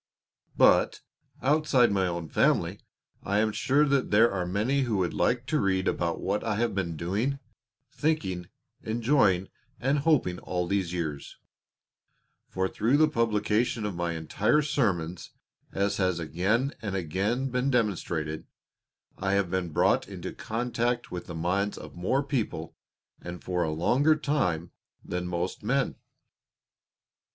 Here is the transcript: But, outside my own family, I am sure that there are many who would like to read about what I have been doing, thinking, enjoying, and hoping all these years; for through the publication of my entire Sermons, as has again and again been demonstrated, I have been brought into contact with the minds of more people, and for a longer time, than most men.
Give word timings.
But, 0.57 1.01
outside 1.43 1.91
my 1.91 2.07
own 2.07 2.27
family, 2.27 2.79
I 3.21 3.37
am 3.37 3.51
sure 3.51 3.85
that 3.85 4.09
there 4.09 4.31
are 4.31 4.47
many 4.47 4.81
who 4.81 4.97
would 4.97 5.13
like 5.13 5.45
to 5.45 5.59
read 5.59 5.87
about 5.87 6.19
what 6.19 6.43
I 6.43 6.55
have 6.55 6.73
been 6.73 6.97
doing, 6.97 7.37
thinking, 7.93 8.49
enjoying, 8.81 9.49
and 9.79 9.99
hoping 9.99 10.39
all 10.39 10.65
these 10.65 10.91
years; 10.91 11.37
for 12.47 12.67
through 12.67 12.97
the 12.97 13.07
publication 13.07 13.85
of 13.85 13.93
my 13.93 14.13
entire 14.13 14.63
Sermons, 14.63 15.33
as 15.71 15.97
has 15.97 16.17
again 16.19 16.73
and 16.81 16.95
again 16.95 17.51
been 17.51 17.69
demonstrated, 17.69 18.47
I 19.19 19.33
have 19.33 19.51
been 19.51 19.69
brought 19.69 20.07
into 20.07 20.33
contact 20.33 21.11
with 21.11 21.27
the 21.27 21.35
minds 21.35 21.77
of 21.77 21.93
more 21.95 22.23
people, 22.23 22.75
and 23.21 23.43
for 23.43 23.61
a 23.61 23.69
longer 23.69 24.15
time, 24.15 24.71
than 25.05 25.27
most 25.27 25.61
men. 25.61 25.93